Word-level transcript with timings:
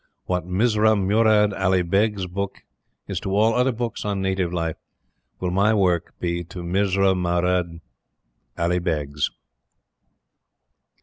What 0.25 0.47
Mirza 0.47 0.95
Murad 0.95 1.53
Ali 1.53 1.83
Beg's 1.83 2.25
book 2.25 2.61
is 3.07 3.19
to 3.19 3.35
all 3.35 3.53
other 3.53 3.71
books 3.71 4.03
on 4.03 4.19
native 4.19 4.51
life, 4.51 4.77
will 5.39 5.51
my 5.51 5.75
work 5.75 6.15
be 6.19 6.43
to 6.45 6.63
Mirza 6.63 7.13
Murad 7.13 7.81
Ali 8.57 8.79
Beg's!" 8.79 9.29